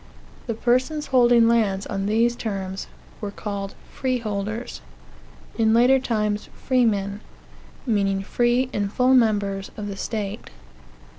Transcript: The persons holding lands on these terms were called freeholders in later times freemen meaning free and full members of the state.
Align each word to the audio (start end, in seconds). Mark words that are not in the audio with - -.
The 0.47 0.55
persons 0.55 1.05
holding 1.13 1.47
lands 1.47 1.85
on 1.85 2.07
these 2.07 2.35
terms 2.35 2.87
were 3.21 3.29
called 3.29 3.75
freeholders 3.93 4.81
in 5.59 5.75
later 5.75 5.99
times 5.99 6.49
freemen 6.55 7.21
meaning 7.85 8.23
free 8.23 8.71
and 8.73 8.91
full 8.91 9.13
members 9.13 9.69
of 9.77 9.85
the 9.85 9.95
state. 9.95 10.49